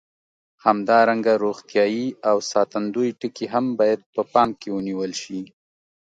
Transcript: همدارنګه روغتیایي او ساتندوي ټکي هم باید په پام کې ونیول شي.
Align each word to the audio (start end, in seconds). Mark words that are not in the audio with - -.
همدارنګه 0.65 1.33
روغتیایي 1.43 2.05
او 2.29 2.37
ساتندوي 2.51 3.09
ټکي 3.19 3.45
هم 3.53 3.65
باید 3.79 4.01
په 4.13 4.21
پام 4.33 4.49
کې 4.59 4.69
ونیول 4.71 5.11
شي. 5.21 5.39